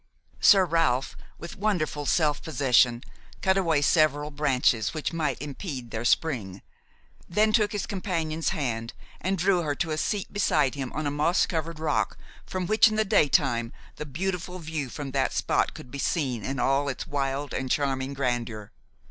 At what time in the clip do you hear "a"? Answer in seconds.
9.91-9.99, 11.05-11.11